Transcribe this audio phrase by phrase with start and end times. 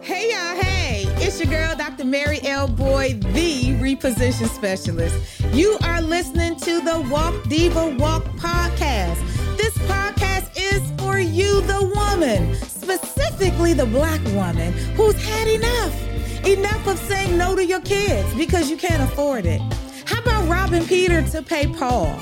[0.00, 2.04] Hey y'all, hey, it's your girl, Dr.
[2.04, 2.68] Mary L.
[2.68, 5.16] Boyde, the reposition specialist.
[5.52, 9.18] You are listening to the Walk Diva Walk podcast.
[9.56, 16.46] This podcast is for you, the woman, specifically the black woman who's had enough.
[16.46, 19.60] Enough of saying no to your kids because you can't afford it.
[20.04, 22.16] How about robbing Peter to pay Paul?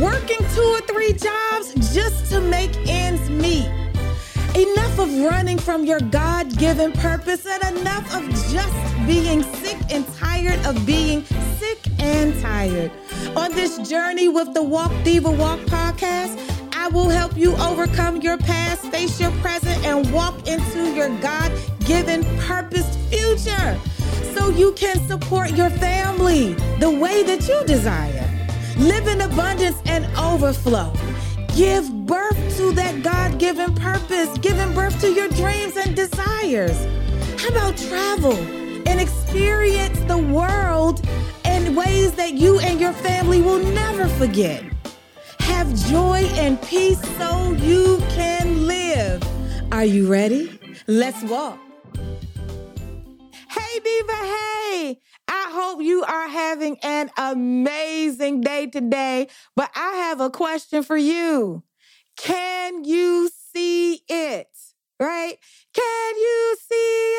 [0.00, 3.81] Working two or three jobs just to make ends meet.
[4.54, 10.06] Enough of running from your God given purpose and enough of just being sick and
[10.14, 11.24] tired of being
[11.58, 12.92] sick and tired.
[13.34, 16.38] On this journey with the Walk Diva Walk podcast,
[16.74, 21.50] I will help you overcome your past, face your present, and walk into your God
[21.86, 23.80] given purposed future
[24.34, 28.28] so you can support your family the way that you desire.
[28.76, 30.92] Live in abundance and overflow.
[31.56, 32.01] Give
[32.62, 36.78] to that God given purpose, giving birth to your dreams and desires.
[37.40, 38.36] How about travel
[38.86, 41.04] and experience the world
[41.44, 44.62] in ways that you and your family will never forget?
[45.40, 49.20] Have joy and peace so you can live.
[49.72, 50.56] Are you ready?
[50.86, 51.58] Let's walk.
[53.56, 55.00] Hey, Diva, hey.
[55.26, 59.26] I hope you are having an amazing day today.
[59.56, 61.64] But I have a question for you.
[62.16, 64.48] Can you see it?
[65.00, 65.36] Right?
[65.74, 67.14] Can you see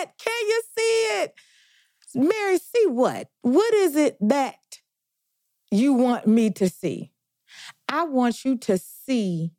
[0.00, 0.10] it?
[0.18, 1.34] Can you see it?
[2.14, 3.28] Mary, see what?
[3.42, 4.56] What is it that
[5.70, 7.12] you want me to see?
[7.88, 9.52] I want you to see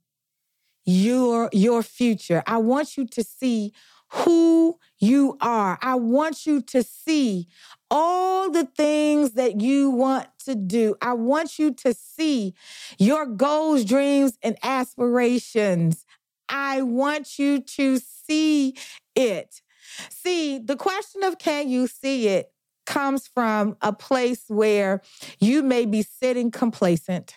[0.85, 2.41] your your future.
[2.47, 3.73] I want you to see
[4.09, 5.77] who you are.
[5.81, 7.47] I want you to see
[7.89, 10.95] all the things that you want to do.
[11.01, 12.53] I want you to see
[12.97, 16.05] your goals, dreams, and aspirations.
[16.49, 18.75] I want you to see
[19.15, 19.61] it.
[20.09, 22.51] See, the question of can you see it
[22.85, 25.01] comes from a place where
[25.39, 27.35] you may be sitting complacent,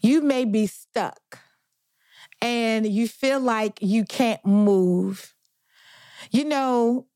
[0.00, 1.38] you may be stuck,
[2.40, 5.33] and you feel like you can't move.
[6.34, 7.06] You know,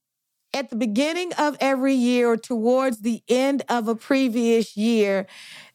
[0.55, 5.27] at the beginning of every year or towards the end of a previous year,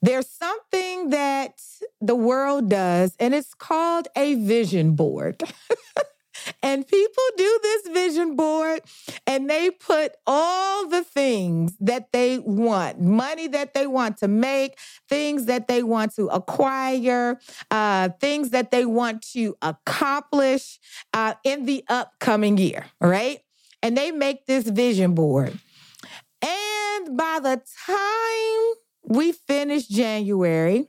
[0.02, 1.62] there's something that
[2.02, 5.44] the world does, and it's called a vision board.
[6.62, 8.82] and people do this vision board
[9.28, 14.78] and they put all the things that they want money that they want to make,
[15.10, 17.40] things that they want to acquire,
[17.72, 20.80] uh, things that they want to accomplish
[21.14, 23.40] uh, in the upcoming year, right?
[23.84, 25.60] and they make this vision board.
[26.42, 30.88] And by the time we finish January,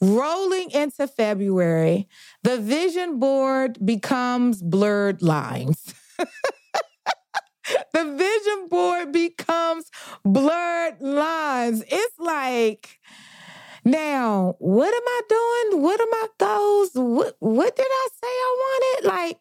[0.00, 2.08] rolling into February,
[2.42, 5.94] the vision board becomes blurred lines.
[7.92, 9.90] the vision board becomes
[10.24, 11.82] blurred lines.
[11.88, 12.98] It's like,
[13.84, 15.82] now, what am I doing?
[15.82, 16.90] What are my goals?
[16.94, 19.08] What, what did I say I wanted?
[19.08, 19.38] Like,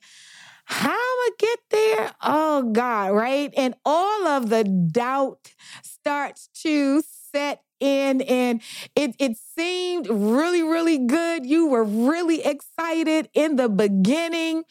[0.66, 2.12] how am I get there?
[2.24, 3.54] Oh God, right?
[3.58, 5.54] And all of the doubt
[5.84, 7.02] starts to
[7.32, 8.62] set in and
[8.96, 11.46] it it seemed really really good.
[11.46, 14.64] You were really excited in the beginning.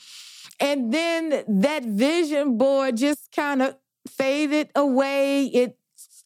[0.58, 3.76] And then that vision board just kind of
[4.08, 5.44] faded away.
[5.46, 5.76] It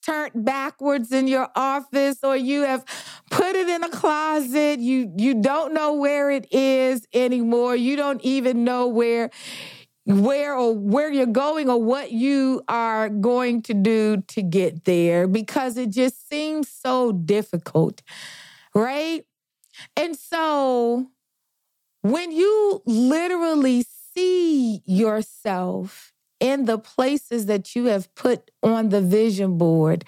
[0.04, 2.84] turned backwards in your office or you have
[3.30, 4.78] put it in a closet.
[4.78, 7.76] You you don't know where it is anymore.
[7.76, 9.30] You don't even know where
[10.06, 15.26] where or where you're going or what you are going to do to get there
[15.26, 18.02] because it just seems so difficult.
[18.74, 19.24] Right?
[19.96, 21.08] And so
[22.02, 23.84] when you literally
[24.14, 30.04] see yourself in the places that you have put on the vision board,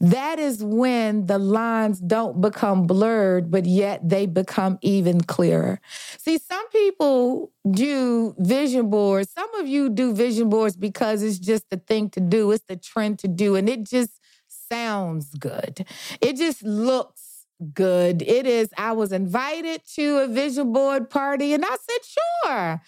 [0.00, 5.80] that is when the lines don't become blurred, but yet they become even clearer.
[6.18, 9.30] See, some people do vision boards.
[9.32, 12.76] Some of you do vision boards because it's just the thing to do, it's the
[12.76, 15.84] trend to do, and it just sounds good.
[16.20, 18.22] It just looks good.
[18.22, 18.70] It is.
[18.76, 22.04] I was invited to a vision board party and I said,
[22.44, 22.82] sure.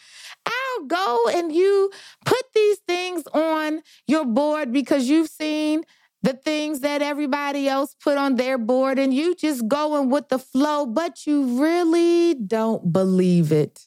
[0.47, 1.91] I'll go and you
[2.25, 5.83] put these things on your board because you've seen
[6.23, 10.39] the things that everybody else put on their board and you just going with the
[10.39, 13.87] flow, but you really don't believe it.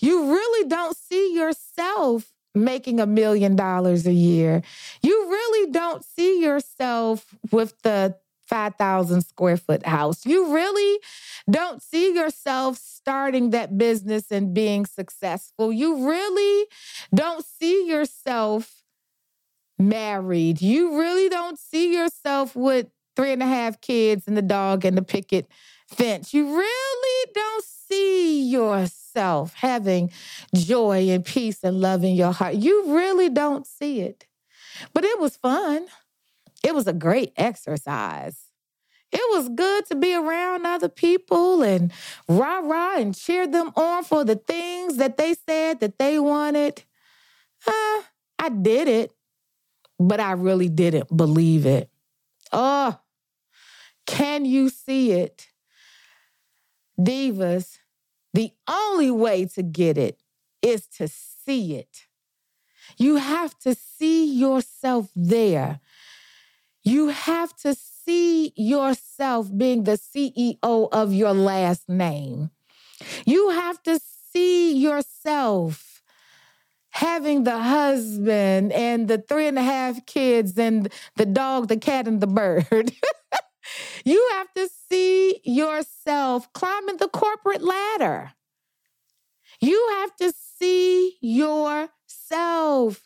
[0.00, 4.62] You really don't see yourself making a million dollars a year.
[5.02, 8.16] You really don't see yourself with the
[8.46, 10.26] 5,000 square foot house.
[10.26, 11.00] You really
[11.50, 15.72] don't see yourself starting that business and being successful.
[15.72, 16.66] You really
[17.14, 18.83] don't see yourself
[19.78, 20.60] married.
[20.60, 24.96] You really don't see yourself with three and a half kids and the dog and
[24.96, 25.48] the picket
[25.88, 26.34] fence.
[26.34, 30.10] You really don't see yourself having
[30.54, 32.56] joy and peace and love in your heart.
[32.56, 34.26] You really don't see it.
[34.92, 35.86] But it was fun.
[36.64, 38.44] It was a great exercise.
[39.12, 41.92] It was good to be around other people and
[42.28, 46.82] rah rah and cheer them on for the things that they said that they wanted.
[47.64, 48.02] Uh,
[48.40, 49.13] I did it,
[49.98, 51.90] but I really didn't believe it.
[52.52, 52.98] Oh,
[54.06, 55.48] can you see it?
[56.98, 57.78] Divas,
[58.32, 60.20] the only way to get it
[60.62, 62.06] is to see it.
[62.96, 65.80] You have to see yourself there.
[66.82, 72.50] You have to see yourself being the CEO of your last name.
[73.24, 73.98] You have to
[74.32, 75.93] see yourself
[76.94, 82.06] having the husband and the three and a half kids and the dog, the cat,
[82.06, 82.92] and the bird.
[84.04, 88.32] you have to see yourself climbing the corporate ladder.
[89.60, 93.00] You have to see yourself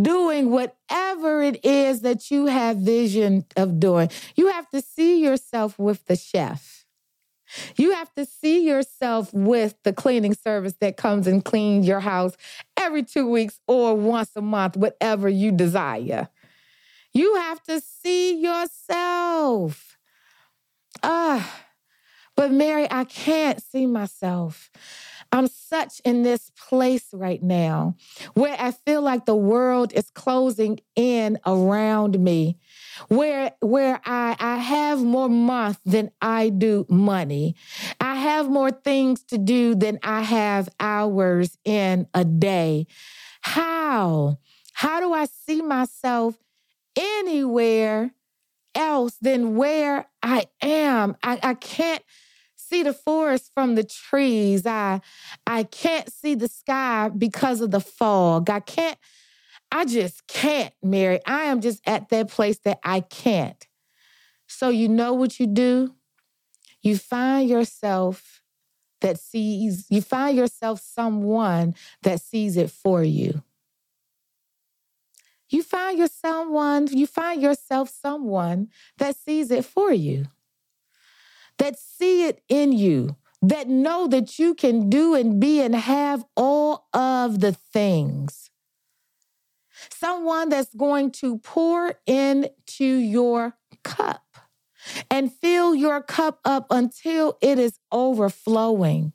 [0.00, 4.10] doing whatever it is that you have vision of doing.
[4.36, 6.84] You have to see yourself with the chef.
[7.76, 12.36] You have to see yourself with the cleaning service that comes and cleans your house
[12.84, 16.28] every two weeks or once a month, whatever you desire.
[17.12, 19.96] You have to see yourself.
[21.02, 21.64] Ah,
[22.36, 24.70] but Mary, I can't see myself.
[25.32, 27.96] I'm such in this place right now
[28.34, 32.58] where I feel like the world is closing in around me,
[33.08, 37.56] where where I, I have more month than I do money.
[38.00, 42.86] I have more things to do than I have hours in a day.
[43.42, 44.38] How?
[44.72, 46.36] How do I see myself
[46.96, 48.12] anywhere
[48.74, 51.16] else than where I am?
[51.22, 52.02] I, I can't
[52.56, 54.66] see the forest from the trees.
[54.66, 55.00] I
[55.46, 58.50] I can't see the sky because of the fog.
[58.50, 58.98] I can't
[59.74, 61.20] I just can't, Mary.
[61.26, 63.66] I am just at that place that I can't.
[64.46, 65.94] So you know what you do?
[66.80, 68.42] You find yourself
[69.00, 73.42] that sees, you find yourself someone that sees it for you.
[75.50, 78.68] You find your someone, you find yourself someone
[78.98, 80.26] that sees it for you
[81.58, 86.24] that see it in you, that know that you can do and be and have
[86.36, 88.50] all of the things.
[89.90, 94.22] Someone that's going to pour into your cup
[95.10, 99.12] and fill your cup up until it is overflowing.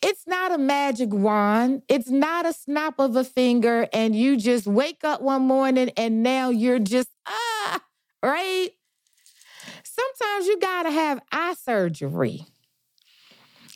[0.00, 1.82] It's not a magic wand.
[1.88, 6.22] It's not a snap of a finger, and you just wake up one morning and
[6.22, 7.80] now you're just, ah,
[8.22, 8.70] right?
[9.98, 12.46] sometimes you got to have eye surgery.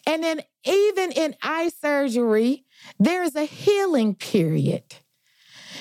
[0.07, 2.65] And then, even in eye surgery,
[2.99, 4.83] there's a healing period.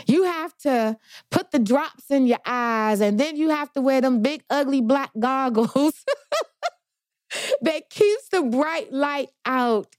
[0.07, 0.97] You have to
[1.29, 4.81] put the drops in your eyes, and then you have to wear them big, ugly
[4.81, 6.05] black goggles
[7.61, 9.95] that keeps the bright light out.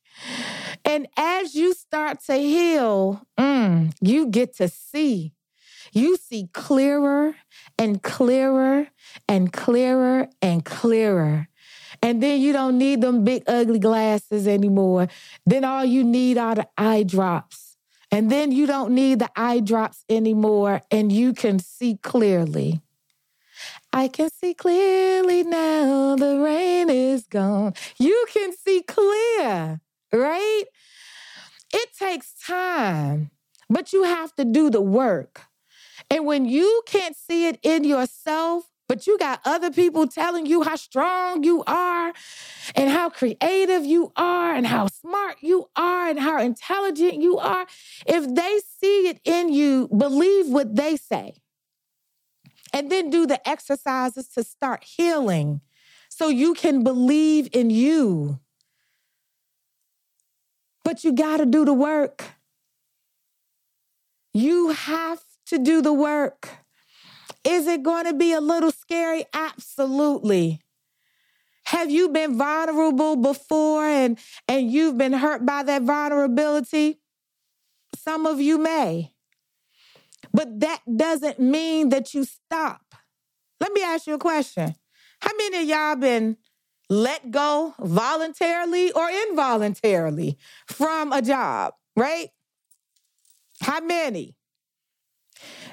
[0.84, 5.32] And as you start to heal, mm, you get to see
[5.92, 7.34] you see clearer
[7.78, 8.88] and clearer
[9.28, 11.48] and clearer and clearer.
[12.02, 15.08] And then you don't need them big, ugly glasses anymore.
[15.46, 17.71] Then all you need are the eye drops.
[18.12, 22.82] And then you don't need the eye drops anymore, and you can see clearly.
[23.90, 27.72] I can see clearly now, the rain is gone.
[27.98, 29.80] You can see clear,
[30.12, 30.64] right?
[31.72, 33.30] It takes time,
[33.70, 35.46] but you have to do the work.
[36.10, 40.64] And when you can't see it in yourself, but you got other people telling you
[40.64, 42.12] how strong you are
[42.74, 47.66] and how creative you are and how smart you are and how intelligent you are,
[48.06, 51.34] if they see it in you, believe what they say.
[52.72, 55.60] And then do the exercises to start healing
[56.08, 58.38] so you can believe in you.
[60.84, 62.24] But you got to do the work.
[64.34, 66.48] You have to do the work.
[67.44, 69.24] Is it going to be a little scary?
[69.34, 70.60] Absolutely.
[71.64, 77.00] Have you been vulnerable before and, and you've been hurt by that vulnerability?
[77.96, 79.12] Some of you may.
[80.32, 82.94] But that doesn't mean that you stop.
[83.60, 84.74] Let me ask you a question.
[85.20, 86.36] How many of y'all been
[86.88, 92.28] let go voluntarily or involuntarily from a job, right?
[93.60, 94.36] How many?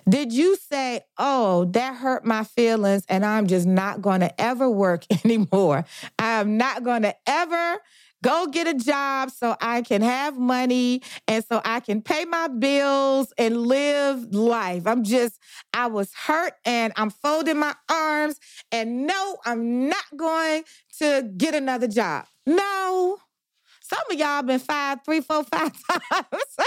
[0.08, 4.70] Did you say, oh, that hurt my feelings and I'm just not going to ever
[4.70, 5.86] work anymore?
[6.18, 7.80] I'm not going to ever
[8.22, 12.48] go get a job so I can have money and so I can pay my
[12.48, 14.86] bills and live life.
[14.86, 15.40] I'm just,
[15.74, 18.40] I was hurt and I'm folding my arms
[18.72, 20.64] and no, I'm not going
[21.00, 22.26] to get another job.
[22.46, 23.18] No.
[23.82, 25.72] Some of y'all been fired three, four, five
[26.12, 26.58] times.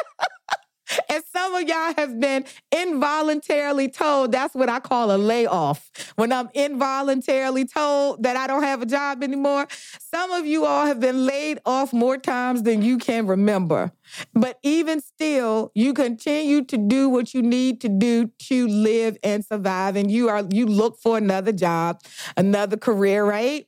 [1.09, 5.91] And some of y'all have been involuntarily told that's what I call a layoff.
[6.17, 9.67] When I'm involuntarily told that I don't have a job anymore,
[9.99, 13.93] some of you all have been laid off more times than you can remember.
[14.35, 19.45] But even still, you continue to do what you need to do to live and
[19.45, 22.01] survive and you are you look for another job,
[22.37, 23.67] another career, right?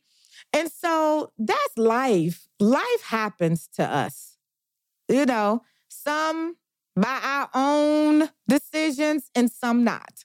[0.53, 2.47] And so that's life.
[2.61, 4.37] Life happens to us.
[5.09, 6.57] You know, some
[6.97, 10.25] by our own decisions and some not.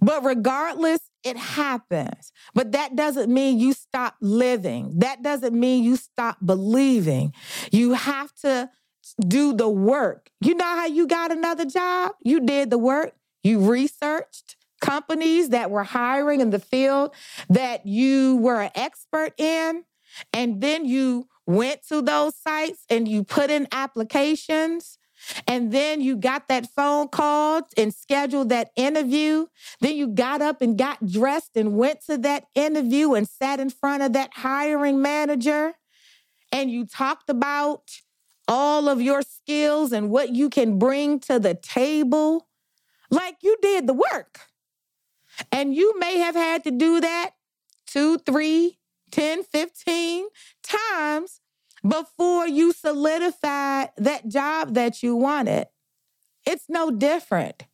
[0.00, 2.32] But regardless, it happens.
[2.54, 4.98] But that doesn't mean you stop living.
[4.98, 7.32] That doesn't mean you stop believing.
[7.72, 8.70] You have to
[9.26, 10.30] do the work.
[10.40, 12.12] You know how you got another job?
[12.22, 13.14] You did the work.
[13.42, 17.14] You researched companies that were hiring in the field
[17.48, 19.84] that you were an expert in.
[20.32, 24.98] And then you went to those sites and you put in applications
[25.46, 29.46] and then you got that phone call and scheduled that interview.
[29.80, 33.70] Then you got up and got dressed and went to that interview and sat in
[33.70, 35.74] front of that hiring manager.
[36.52, 38.00] And you talked about
[38.46, 42.48] all of your skills and what you can bring to the table.
[43.10, 44.40] Like you did the work.
[45.52, 47.30] And you may have had to do that
[47.86, 48.78] two, three,
[49.10, 50.26] 10, 15
[50.62, 51.40] times
[51.86, 55.66] before you solidify that job that you wanted.
[56.46, 57.64] It's no different.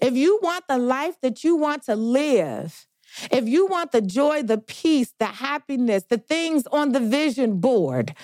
[0.00, 2.86] If you want the life that you want to live,
[3.30, 8.14] if you want the joy, the peace, the happiness, the things on the vision board,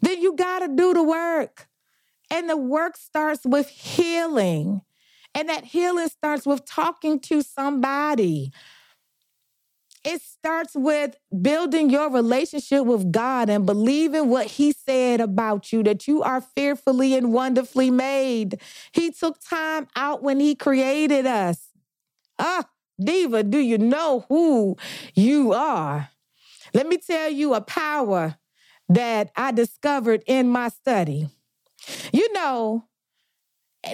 [0.00, 1.68] then you got to do the work.
[2.30, 4.82] And the work starts with healing.
[5.34, 8.52] And that healing starts with talking to somebody,
[10.06, 15.82] it starts with building your relationship with God and believing what He said about you,
[15.84, 18.60] that you are fearfully and wonderfully made.
[18.92, 21.70] He took time out when He created us.
[22.38, 22.66] Ah,
[23.02, 24.76] Diva, do you know who
[25.14, 26.10] you are?
[26.74, 28.36] Let me tell you a power
[28.88, 31.28] that I discovered in my study.
[32.12, 32.86] You know,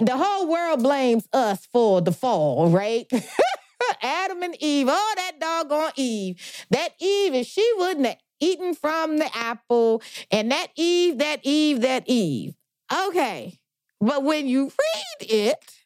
[0.01, 3.07] the whole world blames us for the fall, right?
[4.03, 4.89] Adam and Eve.
[4.91, 6.67] Oh, that doggone Eve.
[6.71, 11.81] That Eve, if she wouldn't have eaten from the apple, and that Eve, that Eve,
[11.83, 12.55] that Eve.
[12.93, 13.59] Okay.
[14.01, 15.77] But when you read it,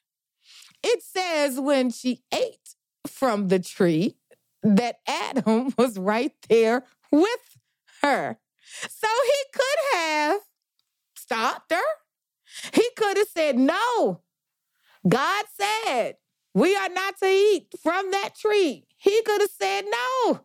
[0.82, 2.74] it says when she ate
[3.06, 4.16] from the tree,
[4.62, 7.58] that Adam was right there with
[8.02, 8.38] her.
[8.88, 10.40] So he could have
[11.14, 12.70] stopped her.
[12.72, 14.22] He could have said, No.
[15.06, 16.16] God said,
[16.56, 18.86] we are not to eat from that tree.
[18.96, 20.40] He could have said, No,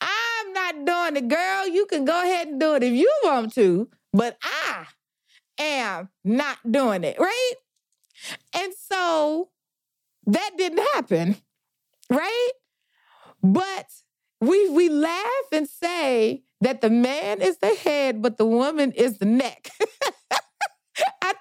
[0.00, 1.66] I'm not doing it, girl.
[1.66, 4.86] You can go ahead and do it if you want to, but I
[5.58, 7.54] am not doing it, right?
[8.54, 9.50] And so
[10.26, 11.36] that didn't happen,
[12.10, 12.50] right?
[13.42, 13.86] But
[14.40, 19.18] we we laugh and say that the man is the head, but the woman is
[19.18, 19.70] the neck.
[21.22, 21.34] I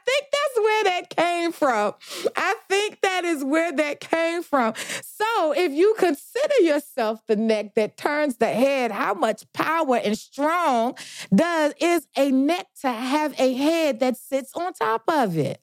[0.67, 1.93] where that came from.
[2.35, 4.73] I think that is where that came from.
[5.01, 10.17] So, if you consider yourself the neck that turns the head, how much power and
[10.17, 10.97] strong
[11.33, 15.61] does is a neck to have a head that sits on top of it?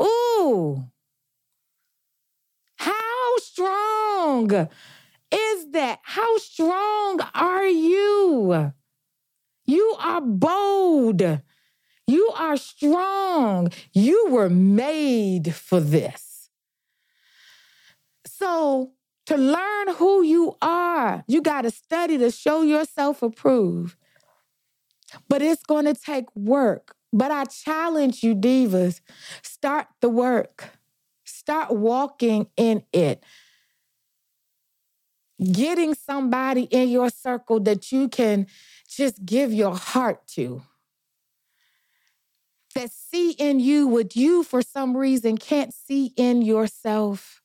[0.00, 0.86] Ooh.
[2.76, 4.50] How strong
[5.30, 6.00] is that?
[6.02, 8.72] How strong are you?
[9.66, 11.22] You are bold.
[12.06, 13.72] You are strong.
[13.92, 16.50] You were made for this.
[18.26, 18.92] So,
[19.26, 23.96] to learn who you are, you got to study to show yourself approved.
[25.28, 26.94] But it's going to take work.
[27.12, 29.00] But I challenge you, divas,
[29.42, 30.70] start the work.
[31.24, 33.22] Start walking in it.
[35.52, 38.46] Getting somebody in your circle that you can
[38.88, 40.62] just give your heart to
[42.74, 47.40] that see in you what you, for some reason, can't see in yourself.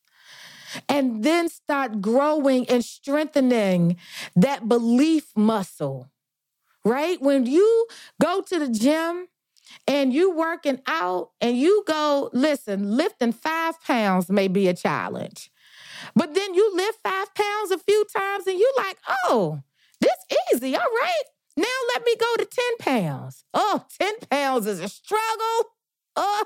[0.87, 3.97] and then start growing and strengthening
[4.35, 6.09] that belief muscle.
[6.85, 7.21] Right?
[7.21, 7.87] When you
[8.21, 9.27] go to the gym
[9.87, 15.51] and you working out and you go, listen, lifting five pounds may be a challenge.
[16.15, 19.61] But then you lift five pounds a few times and you like, oh,
[20.01, 20.17] this
[20.53, 20.75] easy.
[20.75, 21.23] All right.
[21.59, 23.43] Now let me go to 10 pounds.
[23.53, 25.71] Oh, 10 pounds is a struggle.
[26.15, 26.45] Oh,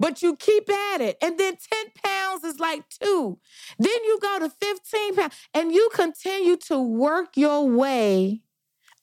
[0.00, 1.18] but you keep at it.
[1.20, 3.38] And then 10 pounds is like two.
[3.78, 8.40] Then you go to 15 pounds and you continue to work your way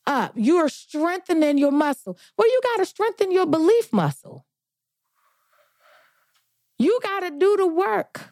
[0.08, 0.34] up.
[0.36, 2.18] You are strengthening your muscle.
[2.36, 4.48] Well, you got to strengthen your belief muscle.
[6.80, 8.32] You got to do the work.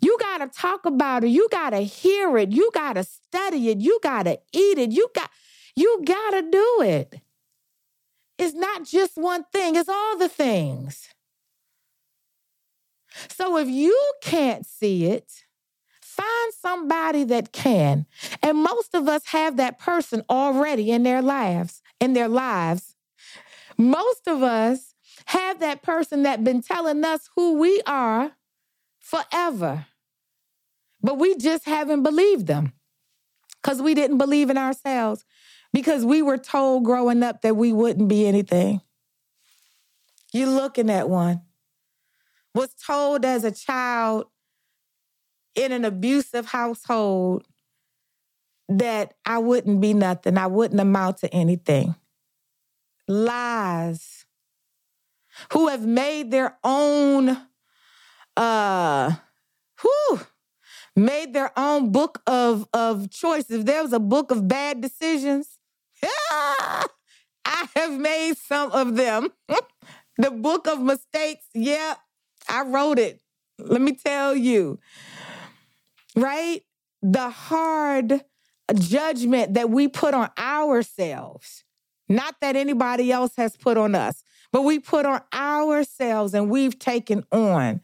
[0.00, 1.28] You got to talk about it.
[1.28, 2.52] You got to hear it.
[2.52, 3.80] You got to study it.
[3.80, 4.92] You got to eat it.
[4.92, 5.30] You got
[5.76, 7.20] you got to do it.
[8.38, 11.08] It's not just one thing, it's all the things.
[13.28, 15.30] So if you can't see it,
[16.02, 18.06] find somebody that can.
[18.42, 22.96] And most of us have that person already in their lives, in their lives.
[23.78, 24.94] Most of us
[25.26, 28.32] have that person that been telling us who we are
[28.98, 29.86] forever.
[31.02, 32.72] But we just haven't believed them
[33.62, 35.24] because we didn't believe in ourselves
[35.74, 38.80] because we were told growing up that we wouldn't be anything.
[40.32, 41.42] You're looking at one
[42.54, 44.26] was told as a child
[45.56, 47.44] in an abusive household
[48.68, 51.96] that I wouldn't be nothing, I wouldn't amount to anything.
[53.08, 54.24] Lies.
[55.52, 57.36] Who have made their own
[58.36, 59.12] uh
[59.80, 60.20] whew,
[60.94, 63.60] made their own book of of choices.
[63.60, 65.58] If there was a book of bad decisions,
[67.46, 69.28] I have made some of them.
[70.18, 71.94] the book of mistakes, yeah,
[72.48, 73.20] I wrote it.
[73.58, 74.78] Let me tell you,
[76.16, 76.62] right?
[77.02, 78.24] The hard
[78.74, 81.64] judgment that we put on ourselves,
[82.08, 86.78] not that anybody else has put on us, but we put on ourselves and we've
[86.78, 87.80] taken on.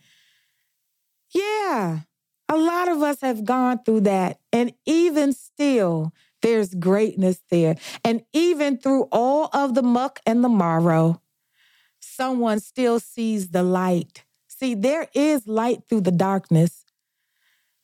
[1.33, 2.01] Yeah,
[2.49, 4.41] a lot of us have gone through that.
[4.53, 7.77] And even still, there's greatness there.
[8.05, 11.21] And even through all of the muck and the marrow,
[12.01, 14.25] someone still sees the light
[14.61, 16.85] See, there is light through the darkness,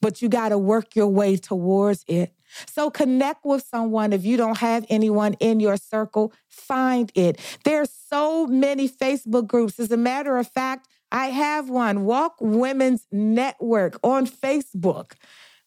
[0.02, 2.34] but you got to work your way towards it.
[2.66, 4.12] So connect with someone.
[4.12, 7.40] If you don't have anyone in your circle, find it.
[7.64, 9.80] There's so many Facebook groups.
[9.80, 15.12] As a matter of fact, I have one, Walk Women's Network on Facebook.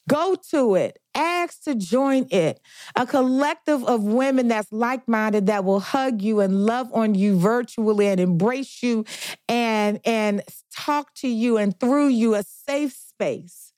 [0.10, 1.00] Go to it.
[1.16, 2.60] Ask to join it.
[2.96, 7.38] A collective of women that's like minded that will hug you and love on you
[7.38, 9.06] virtually and embrace you
[9.48, 10.42] and, and
[10.76, 13.74] talk to you and through you a safe space.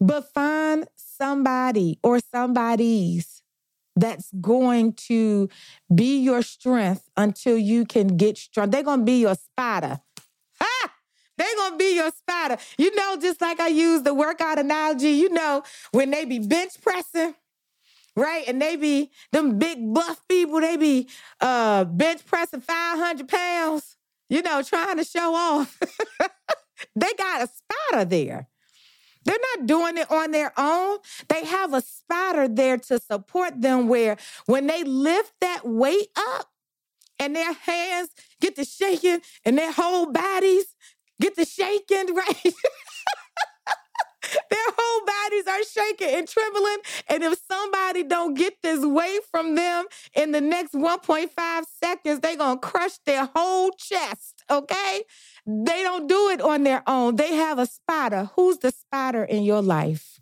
[0.00, 3.42] But find somebody or somebody's
[3.96, 5.48] that's going to
[5.92, 8.70] be your strength until you can get strong.
[8.70, 10.00] They're going to be your spider.
[11.38, 12.58] They gonna be your spider.
[12.78, 16.72] You know, just like I use the workout analogy, you know, when they be bench
[16.82, 17.34] pressing,
[18.16, 18.44] right?
[18.48, 21.08] And they be them big buff people, they be
[21.40, 23.96] uh bench pressing 500 pounds,
[24.28, 25.78] you know, trying to show off.
[26.96, 28.48] they got a spider there.
[29.24, 30.98] They're not doing it on their own.
[31.28, 36.50] They have a spider there to support them where when they lift that weight up
[37.18, 40.76] and their hands get to shaking and their whole bodies
[41.20, 42.54] get to shaking, right?
[44.50, 46.78] Their whole bodies are shaking and trembling.
[47.08, 52.36] And if somebody don't get this weight from them in the next 1.5 seconds, they're
[52.36, 55.02] gonna crush their whole chest, okay?
[55.46, 57.16] They don't do it on their own.
[57.16, 58.30] They have a spider.
[58.36, 60.20] Who's the spider in your life?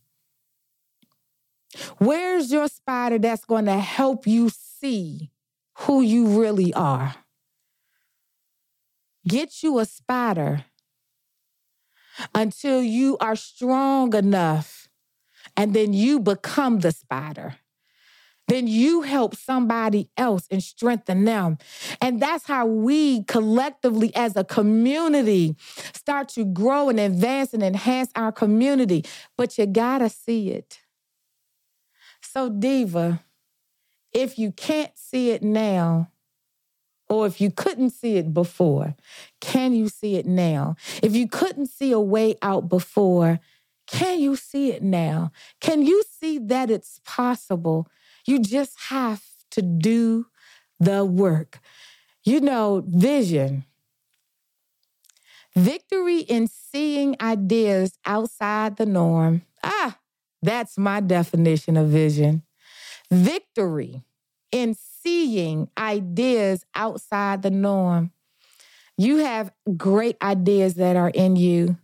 [1.98, 5.30] Where's your spider that's gonna help you see
[5.78, 7.16] who you really are?
[9.26, 10.64] Get you a spider
[12.34, 14.88] until you are strong enough
[15.56, 17.56] and then you become the spider.
[18.48, 21.58] Then you help somebody else and strengthen them.
[22.00, 25.56] And that's how we collectively, as a community,
[25.92, 29.04] start to grow and advance and enhance our community.
[29.36, 30.78] But you gotta see it.
[32.22, 33.24] So, Diva,
[34.12, 36.10] if you can't see it now,
[37.08, 38.96] or if you couldn't see it before,
[39.40, 40.76] can you see it now?
[41.02, 43.40] If you couldn't see a way out before,
[43.86, 45.30] can you see it now?
[45.60, 47.88] Can you see that it's possible?
[48.26, 50.26] You just have to do
[50.80, 51.60] the work.
[52.24, 53.64] You know, vision.
[55.54, 59.42] Victory in seeing ideas outside the norm.
[59.62, 59.98] Ah,
[60.42, 62.42] that's my definition of vision.
[63.10, 64.02] Victory
[64.52, 64.74] in
[65.06, 68.10] seeing ideas outside the norm.
[68.98, 71.76] You have great ideas that are in you.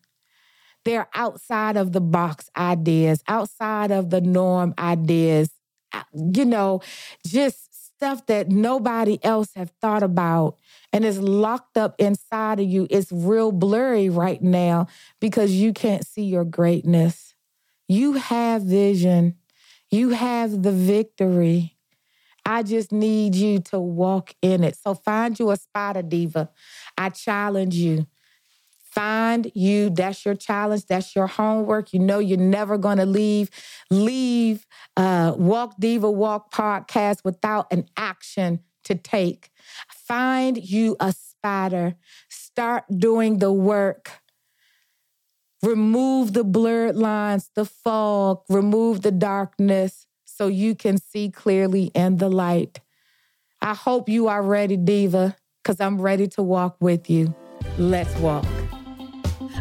[0.85, 5.51] They're outside of the box ideas, outside of the norm ideas,
[5.93, 6.03] uh,
[6.35, 6.81] you know,
[7.25, 10.57] just stuff that nobody else have thought about
[10.93, 12.89] and is locked up inside of you.
[12.91, 14.89] It's real blurry right now
[15.21, 17.35] because you can't see your greatness.
[17.87, 19.37] You have vision.
[19.91, 21.77] You have the victory.
[22.45, 24.77] I just need you to walk in it.
[24.77, 26.51] So find you a spider diva.
[26.99, 28.07] I challenge you.
[28.83, 29.89] Find you.
[29.89, 30.87] That's your challenge.
[30.87, 31.95] That's your homework.
[31.95, 33.49] You know you're never going to leave
[33.91, 39.51] leave uh, Walk Diva Walk podcast without an action to take.
[39.89, 41.95] Find you a spider.
[42.29, 44.11] Start doing the work.
[45.63, 52.17] Remove the blurred lines, the fog, remove the darkness so you can see clearly in
[52.17, 52.81] the light.
[53.61, 57.35] I hope you are ready, Diva, because I'm ready to walk with you.
[57.79, 58.45] Let's walk.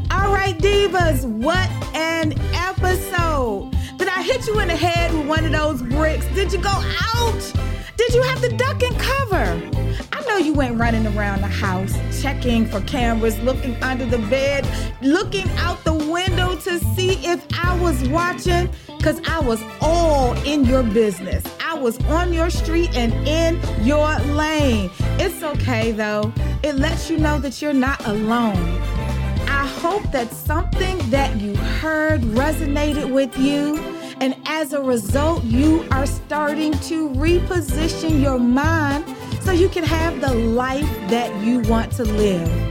[0.09, 3.71] All right, divas, what an episode.
[3.97, 6.25] Did I hit you in the head with one of those bricks?
[6.33, 7.53] Did you go out?
[7.97, 9.71] Did you have to duck and cover?
[10.11, 14.67] I know you went running around the house, checking for cameras, looking under the bed,
[15.01, 18.69] looking out the window to see if I was watching,
[19.01, 21.43] because I was all in your business.
[21.59, 24.91] I was on your street and in your lane.
[25.17, 28.59] It's okay though, it lets you know that you're not alone.
[29.47, 33.79] I hope that something that you heard resonated with you.
[34.19, 39.03] And as a result, you are starting to reposition your mind
[39.41, 42.70] so you can have the life that you want to live.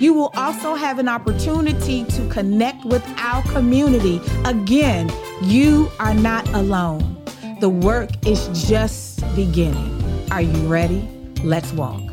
[0.00, 4.18] You will also have an opportunity to connect with our community.
[4.46, 7.22] Again, you are not alone.
[7.60, 10.26] The work is just beginning.
[10.30, 11.06] Are you ready?
[11.44, 12.09] Let's walk.